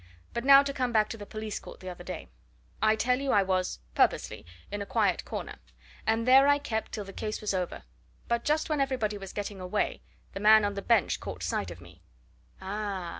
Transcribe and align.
But 0.33 0.43
now 0.43 0.63
to 0.63 0.73
come 0.73 0.91
back 0.91 1.09
to 1.09 1.17
the 1.17 1.27
police 1.27 1.59
court 1.59 1.79
the 1.79 1.87
other 1.89 2.03
day: 2.03 2.29
I 2.81 2.95
tell 2.95 3.19
you, 3.19 3.31
I 3.31 3.43
was 3.43 3.77
purposely 3.93 4.47
in 4.71 4.81
a 4.81 4.85
quiet 4.87 5.23
corner, 5.25 5.57
and 6.07 6.27
there 6.27 6.47
I 6.47 6.57
kept 6.57 6.91
till 6.93 7.05
the 7.05 7.13
case 7.13 7.39
was 7.39 7.53
over; 7.53 7.83
but 8.27 8.43
just 8.43 8.67
when 8.67 8.81
everybody 8.81 9.19
was 9.19 9.31
getting 9.31 9.61
away, 9.61 10.01
the 10.33 10.39
man 10.39 10.65
on 10.65 10.73
the 10.73 10.81
bench 10.81 11.19
caught 11.19 11.43
sight 11.43 11.69
of 11.69 11.81
me" 11.81 12.01
"Ah!" 12.63 13.09